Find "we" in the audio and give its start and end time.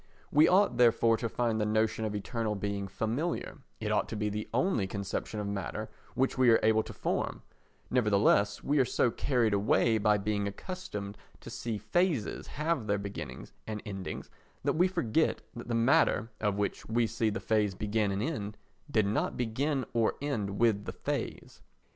0.31-0.47, 6.39-6.49, 8.63-8.79, 14.73-14.87, 16.89-17.05